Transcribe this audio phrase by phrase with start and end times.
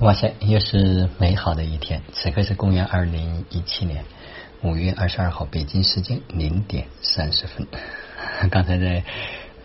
[0.00, 2.00] 哇塞，又是美好的一天！
[2.14, 4.02] 此刻是公元二零一七年
[4.62, 7.66] 五月二十二号，北京时间零点三十分。
[8.50, 9.04] 刚才在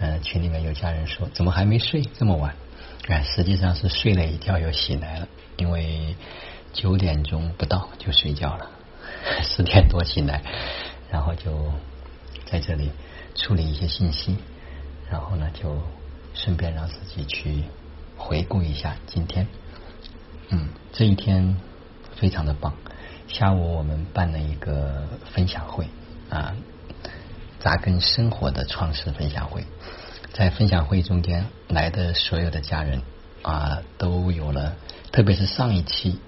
[0.00, 2.52] 呃群里面有家人说，怎么还没睡这么晚？
[3.06, 6.16] 啊，实际上是睡了一觉又醒来了，因为
[6.72, 8.68] 九点钟不到就睡觉了，
[9.40, 10.42] 十点多醒来，
[11.12, 11.72] 然后就
[12.44, 12.90] 在这里
[13.36, 14.36] 处理一些信息，
[15.08, 15.80] 然后呢就
[16.34, 17.62] 顺便让自己去
[18.16, 19.46] 回顾一下今天。
[20.50, 21.56] 嗯，这一天
[22.16, 22.74] 非常的棒。
[23.28, 25.88] 下午我们办了一个分享会
[26.28, 26.54] 啊，
[27.58, 29.64] 扎根生活的创始分享会。
[30.32, 33.02] 在分享会中间来的所有的家人
[33.42, 34.76] 啊，都有了，
[35.12, 36.18] 特别是上一期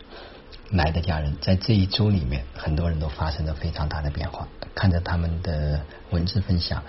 [0.71, 4.47] 来的家人，在这一周里面，很多人都发生了非常大的变化。
[4.75, 6.83] 看着他们的文字分享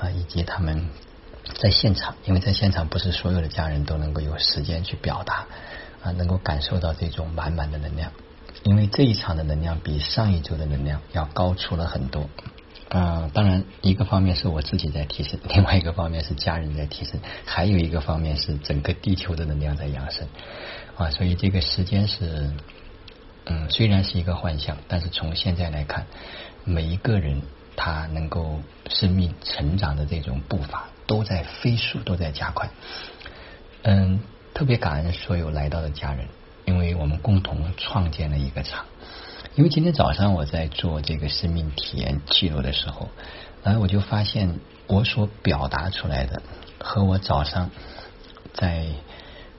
[0.00, 0.90] 啊，以及他们
[1.54, 5.46] 在现场，因为在现场不是所有的家人都能够有时间去表达。
[6.02, 8.12] 啊，能够感受到这种满满的能量，
[8.62, 12.28] 因为这一场的能量比上一周的能量要高出了很多。
[12.88, 20.28] 啊，当然，一个方面是我自己在提升， 另外一个方面是家人在提升，还有一个方面是整个地球的能量在扬升。
[20.96, 22.52] 啊，所以这个时间是，
[23.46, 26.06] 嗯，虽然是一个幻象，但是从现在来看，
[26.62, 27.42] 每一个人
[27.74, 32.70] 他能够生命成长的这种步伐都在飞速，都在加快。
[33.82, 34.20] 嗯。
[34.56, 36.28] 特别感恩所有来到的家人，
[36.64, 38.86] 因为我们共同创建了一个场。
[39.54, 43.10] 因为今天早上我在做这个生命体验记录的时候，
[43.62, 46.40] 然后我就发现我所表达出来的
[46.80, 47.70] 和我早上
[48.54, 48.86] 在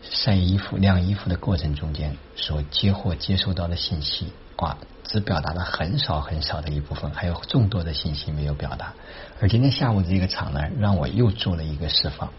[0.02, 8.96] 晒衣服、晾衣服的过程中间所接获、接收到的信息，哇，只表达了很少很少的一部分，还有众多的信息没有表达。
[9.40, 12.34] 而今天下午这个场呢，让我又做了一个释放。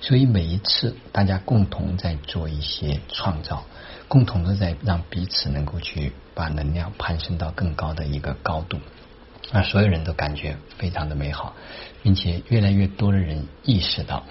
[0.00, 3.64] 所以每一次大家共同在做一些创造，
[4.08, 8.78] 共同的在让彼此能够去把能量攀升到更高的一个高度，
[9.52, 11.54] 啊，所有人都感觉非常的美好，
[12.02, 14.24] 并且越来越多的人意识到，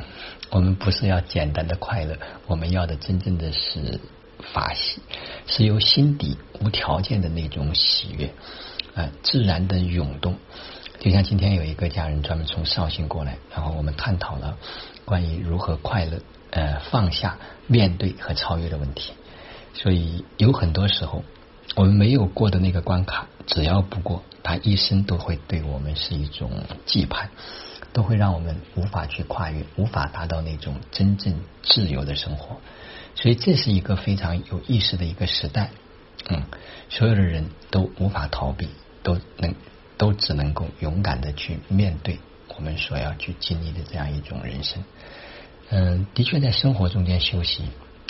[0.50, 2.18] 我们不是要简单的快乐，
[2.48, 4.00] 我们要的真正的是
[4.52, 5.02] 法喜，
[5.46, 8.34] 是由心底无条件的那种喜悦，
[8.96, 10.36] 啊，自然的涌动。
[11.00, 14.58] 就像今天有一个家人专门从绍兴过来，然后我们探讨了。
[15.10, 16.22] 关于如何快乐、
[16.52, 19.14] 呃放下、面对和超越的问题，
[19.74, 21.24] 所以有很多时候
[21.74, 26.52] 我们没有过的那个关卡，只要不过，他一生都会对我们是一种
[26.86, 27.30] 羁绊，
[27.92, 32.58] 都会让我们无法去跨越，无法达到那种真正自由的生活。
[33.16, 35.72] 所以这是一个非常有意思的一个时代，
[36.30, 36.44] 嗯，
[36.92, 38.70] 所有的人都无法逃避，
[39.02, 39.56] 都能
[39.98, 42.20] 都只能够勇敢的去面对。
[42.60, 44.84] 我们所要去经历的这样一种人生，
[45.70, 47.64] 嗯，的确在生活中间修习，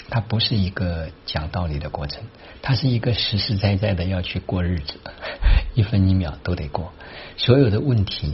[0.10, 2.24] 它不是一个讲道理的过程，
[2.64, 4.96] 它是一个实实在在的要去过日子，
[5.76, 6.92] 一分一秒都得过。
[7.38, 8.34] 所有的问题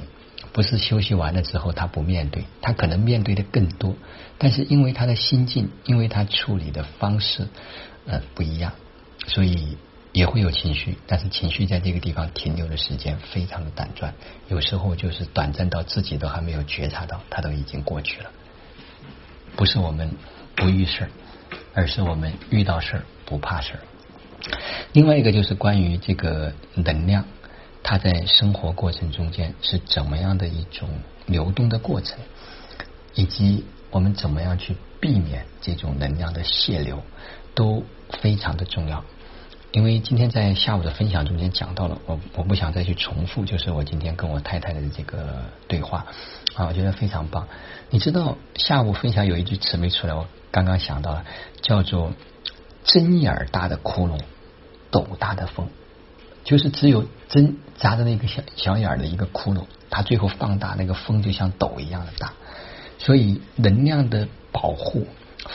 [0.53, 3.93] 不是休息完了之后他不面对，他可能面对的更多，
[4.37, 7.49] 但是因为他的心境，因为他处理的方式
[8.05, 8.71] 呃不一样，
[9.27, 9.77] 所以。
[10.15, 14.13] 也会有情绪，但是情绪在这个地方停留的时间非常的短暂，
[14.47, 18.31] 有时候就是短暂到自己都还没有觉察到，它都已经过去了。
[19.57, 20.09] 不是我们
[20.55, 21.09] 不遇事儿，
[21.73, 23.79] 而是我们遇到事儿不怕事儿。
[24.93, 27.25] 另外一个就是关于这个能量，
[27.83, 30.87] 它在生活过程中间是怎么样的一种
[31.25, 32.17] 流动的过程，
[33.15, 37.03] 以及我们怎么样去避免这种能量的泄流，
[37.53, 37.83] 都
[38.21, 39.03] 非常的重要。
[39.75, 46.05] 因为今天在下午的分享中间讲到了，我我不想再去重复，就是我今天跟我太太的这个对话
[46.55, 47.49] 啊，我觉得非常棒。
[47.89, 51.25] 你知道下午分享有一句词没出来，我刚刚想到了，
[51.61, 52.13] 叫做
[52.85, 54.21] “针眼儿大的窟窿，
[54.91, 55.67] 斗大的风”，
[56.45, 62.31] 就是只有针扎的那个小小眼儿的一个窟窿，它最后放大，那个风就像斗一样的大。
[62.97, 65.05] 所以能量的保护。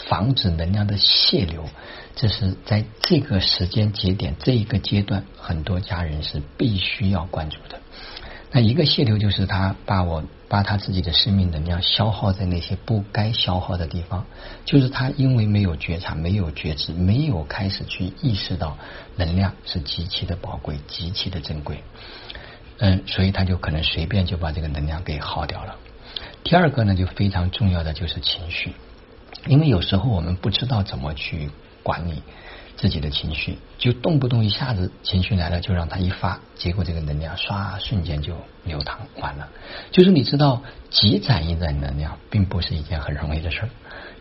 [0.09, 1.69] 防止能量的泄流，
[2.15, 7.81] 这是在这个时间节点这一个阶段，很多家人是必须要关注的。
[8.53, 14.27] 那一个泄流就是他把我把他自己的生命能量消耗在那些不该消耗的地方，
[14.65, 18.77] 就是他因为没有觉察、没有觉知、没有开始去意识到
[19.15, 21.84] 能量是极其的宝贵、极其的珍贵，
[22.78, 25.77] 嗯，所以他就可能随便就把这个能量给耗掉了。
[26.42, 28.72] 第二个呢，就非常重要的就是情绪。
[29.47, 31.51] 因为有时候我们不知道怎么去
[31.83, 32.22] 管理
[32.77, 38.34] 自己的情绪，就动不动一下子情绪来了就让它一发，结果这个能量唰瞬间就
[38.65, 39.48] 流淌完了。
[39.91, 43.69] 就是你知道积攒一点能量并不是一件很容易的事儿，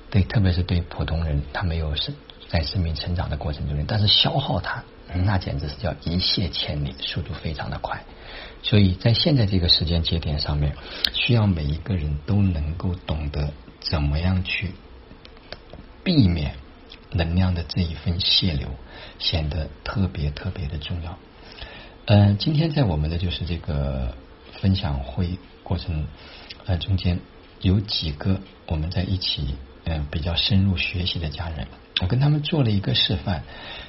[0.09, 2.15] 对，特别是对普通人，他没有生
[2.47, 4.83] 在生命成长的过程中，但是消耗它，
[5.13, 8.03] 那简直是叫一泻千里，速度非常的快。
[8.61, 10.75] 所以在现在这个时间节点上面，
[11.13, 14.71] 需要每一个人都能够懂得怎么样去
[16.09, 16.55] 避免
[17.11, 18.67] 能量的这一份泄流，
[19.19, 21.19] 显得特别特别的重要。
[22.07, 24.15] 嗯，今天在我们的就是这个
[24.59, 26.07] 分享会过程
[26.65, 27.19] 呃中间，
[27.61, 29.53] 有几个我们在一起
[29.83, 31.67] 嗯比较深入学习的家人。
[32.01, 33.43] 我跟他们做了一个示范，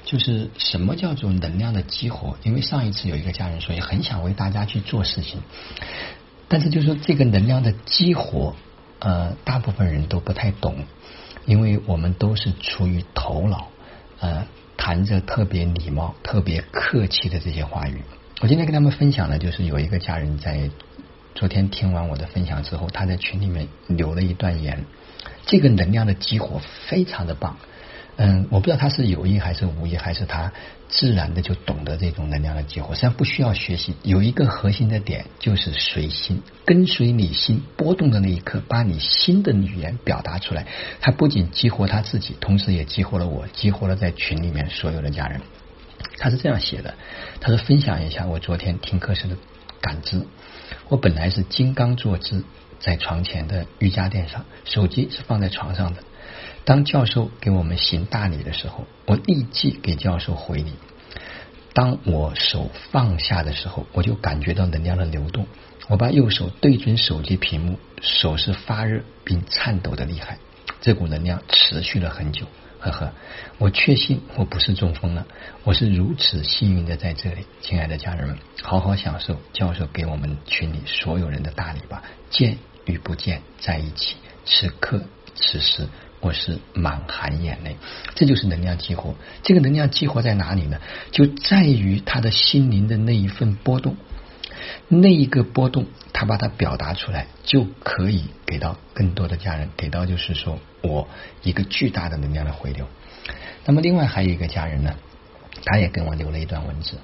[0.04, 2.36] 就是什么叫做能量的激活。
[2.42, 5.40] 因为上一次有一个家人说，也很想为大家去做事情，
[6.48, 8.54] 但是就说这个能量的激活，
[8.98, 10.84] 呃，大部分人都不太懂，
[11.46, 13.68] 因为我们都是出于头脑，
[14.20, 14.46] 呃，
[14.76, 18.02] 谈着特别礼貌、特别客气的这些话语。
[18.40, 20.70] 我今天跟他们分享的，就是有一个家人在
[21.34, 24.84] 昨天听完我的分享之后，他在群里面留了一段言，
[25.46, 27.56] 这个能量的激活非常的棒。
[28.22, 30.52] 嗯，我不知道他是有意还是无意，还是他
[30.90, 33.94] 自然的就懂得这种能量的激活，实际上不需要学习。
[34.02, 40.66] 有一个核心的点就是随心，跟随你心波动的那一刻，把你心的语言表达出来。
[41.00, 45.40] 他不仅激活他自己，同时也激活了我，激活了在群里面所有的家人。
[46.18, 46.96] 他是这样写的：
[47.40, 49.36] 他说分享一下我昨天听课时的
[49.80, 50.26] 感知。
[50.90, 52.44] 我本来是金刚坐姿
[52.80, 56.02] 在床前的瑜伽垫上，手机是放在床上的。
[56.70, 60.74] 当教授给我们行大礼的时候，我立即给教授回礼。
[61.72, 65.48] 当我手放下的时候，我就感觉到能量的流动。
[65.88, 70.38] 我把右手对准手机屏幕，手是发热并颤抖的厉害。
[70.80, 72.46] 这股能量持续了很久。
[72.78, 73.12] 呵呵，
[73.58, 75.26] 我确信我不是中风了。
[75.64, 82.04] 我是如此幸运的在这里，亲爱的家人们，好好享受教授给我们群里所有人的大礼吧。
[82.30, 84.14] 见与不见在一起，
[84.44, 85.02] 此刻
[85.34, 85.88] 此时。
[86.20, 87.76] 我是满含眼泪，
[88.14, 89.14] 这就是能量激活。
[89.42, 90.78] 这个能量激活在哪里呢？
[91.10, 93.96] 就在于他的心灵的那一份波动，
[94.86, 101.08] 那一个波动，他把它表达出来，就可以给到更多的家人，给到就是说我
[101.42, 102.86] 一个巨大的能量的回流。
[103.64, 104.94] 那么另外还有一个家人呢，
[105.64, 106.98] 他也跟我留了一段文字，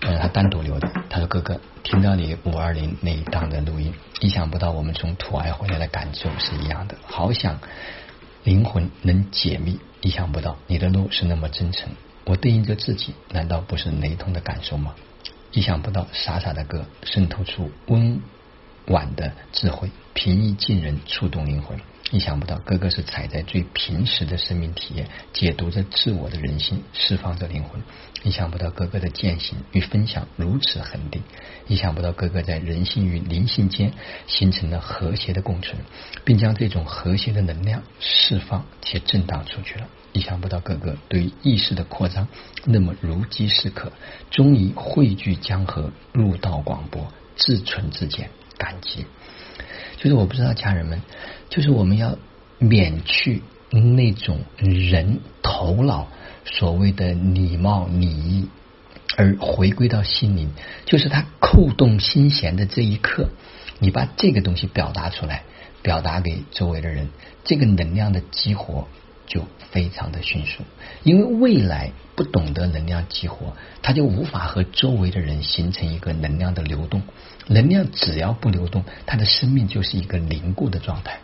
[0.00, 0.90] 呃，他单独留的。
[1.08, 7.58] 他说：“哥哥，听到你五二零那一档的录音，意想不到我们从土爱回来的感受是一样的，好想。”
[8.42, 11.90] 灵魂能解密，意想不到你的路是那么真诚。
[12.24, 14.94] 我对应着自己，难道不是雷同的感受吗？
[15.52, 18.20] 意想不到，傻傻的歌渗透出温
[18.86, 21.78] 婉的智慧，平易近人，触动灵魂。
[22.10, 27.80] 意想不到，哥哥是踩在最平实的生命体验，解读着自我的人性，释放着灵魂。
[28.24, 31.22] 意想不到，哥哥的践行与分享如此恒定。
[31.68, 33.92] 意想不到，哥哥在人性与灵性间
[34.26, 35.80] 形成了和谐的共存，
[36.24, 39.86] 并将这种和谐的能量释放且震荡出去了。
[40.12, 42.26] 意想不到，哥哥对于意识的扩张
[42.64, 43.92] 那么如饥似渴，
[44.32, 47.06] 终于汇聚江河，入道广博，
[47.36, 49.06] 自存自见，感激。
[49.96, 51.00] 就是我不知道家人们，
[51.48, 52.18] 就是我们要
[52.58, 56.08] 免去那种人头脑
[56.44, 58.48] 所谓的礼貌礼仪，
[59.16, 60.52] 而回归到心灵。
[60.84, 63.30] 就是他扣动心弦的这一刻，
[63.78, 65.44] 你把这个东西表达出来，
[65.82, 67.08] 表达给周围的人，
[67.44, 68.88] 这个能量的激活
[69.30, 70.64] 就非常的迅速。
[71.04, 77.00] 因为未来不懂得能量激活，他就无法和周围的人形成一个能量的流动。
[77.46, 81.20] 能量只要不流动，他的生命就是一个凝固的状态。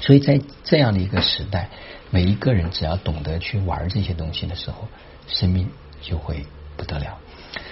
[0.00, 1.70] 所以在这样的一个时代，
[2.10, 4.88] 每一个人只要懂得去玩这些东西的时候，
[5.26, 5.70] 生命
[6.02, 6.44] 就会
[6.76, 7.18] 不得了。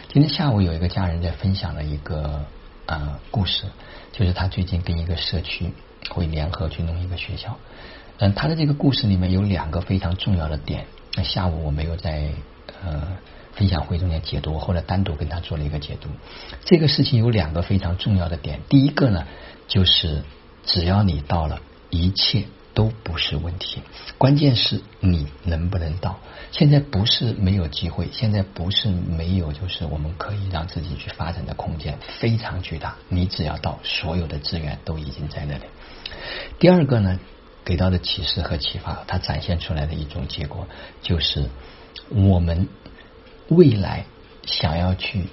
[0.09, 2.45] 今天下午有一个家人在分享了一个
[2.87, 3.67] 呃故事，
[4.13, 5.71] 就是他最近跟一个社区
[6.09, 7.59] 会联合去弄一个学校。
[8.21, 10.87] 嗯，他的这个故事里面有两个非常重要的点。
[11.15, 12.31] 那下午我没有在
[12.85, 13.19] 呃。
[13.53, 16.09] 分享会中间解读，我后来单独跟他做了一个解读。
[16.65, 19.27] 这个事情有两个非常重要的点，第一个呢，
[19.67, 20.23] 就是
[20.65, 21.61] 只要你到了，
[21.91, 23.83] 一切都不是问题，
[24.17, 26.21] 关键是你能不能到。
[26.53, 32.97] 现在不是没有机会，现在不是没有，就是我们可以让自己去发展的空间非常巨大。
[33.09, 35.65] 你只要到，所有的资源都已经在那里。
[36.59, 37.19] 第二个呢，
[37.71, 40.67] 给到的启示和启发，它展现出来的一种结果，
[41.01, 41.49] 就是
[42.09, 42.67] 我们。
[43.51, 44.05] 未来
[44.47, 45.25] 想要去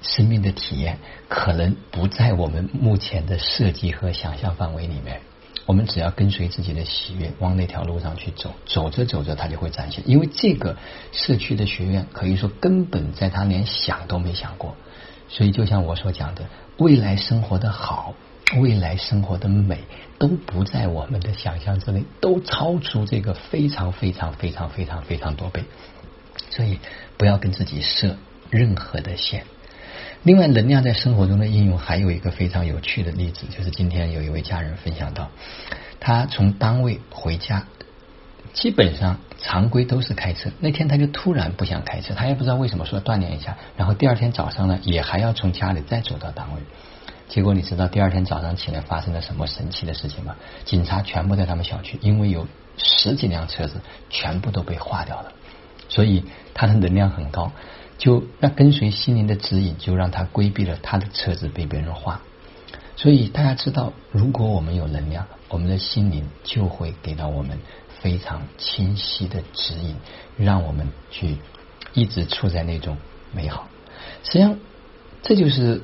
[0.00, 5.20] 生命的体验，可能不在我们目前的设计和想象范围里面。
[5.66, 10.02] 我们只要跟随自己的喜悦，往那条路上去走，走着走着，它就会展现。
[10.08, 10.78] 因为这个
[11.12, 14.74] 社区的学院，可以说根本在他连想都没想过。
[15.28, 16.46] 所以，就像我所讲的，
[16.78, 18.14] 未来生活的好，
[18.56, 19.78] 未来生活的美
[20.18, 25.64] 都不在我们的想象之内，都超出这个非常非常非常非常非常多倍。
[26.50, 26.78] 所以
[27.18, 28.16] 不要跟自己设
[28.50, 29.44] 任何的限。
[30.22, 35.28] 另外，能量在生活中的应用还有一个非常有趣的例子，就是今天有一位家人分享到，
[36.00, 37.66] 他从单位回家，
[38.54, 40.50] 基本上常规都是开车。
[40.58, 43.58] 那天他就突然不想开车，他也不知道为什么，说锻炼一下。
[43.76, 46.62] 然后第二天早上呢，也还要从家里再走到单位。
[47.28, 50.36] 结果你知道第二天早上起来发生了什么神奇的事情吗？
[50.64, 52.46] 警察全部在他们小区，因为有
[52.78, 55.32] 十几辆车子全部都被划掉了，
[55.88, 57.52] 所以他的能量很高。
[57.98, 62.22] 就那跟随心灵的指引，就让他规避了他的车子被别人划。
[62.96, 67.58] 所以大家知道，如果我们有能量，我们的心灵就会给到我们
[68.00, 69.96] 非常清晰的指引，
[70.36, 71.38] 让我们去
[71.92, 72.96] 一直处在那种
[73.32, 73.68] 美好。
[74.24, 74.58] 实际上，
[75.22, 75.82] 这就是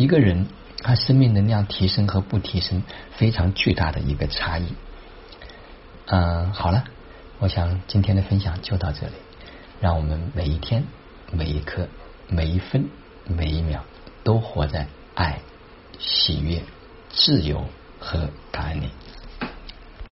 [0.00, 0.46] 一个人
[0.82, 2.82] 他生命能量提升和不提升
[3.18, 4.72] 非常巨大的一个差异。
[6.06, 6.84] 嗯，好了，
[7.38, 9.12] 我想今天的分享就到这里，
[9.78, 10.84] 让我们每一天。
[11.32, 11.86] 每一刻、
[12.28, 12.88] 每一分、
[13.26, 13.84] 每一秒，
[14.24, 15.38] 都活在爱、
[15.98, 16.62] 喜悦、
[17.10, 17.66] 自由
[18.00, 18.88] 和感恩里。